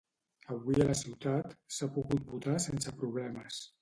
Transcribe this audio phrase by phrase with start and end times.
[0.53, 3.63] Avui a la ciutat s’ha pogut votar sense problemes.